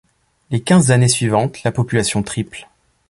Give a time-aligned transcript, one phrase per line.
[0.49, 2.67] Les quinze années suivantes, la population triple.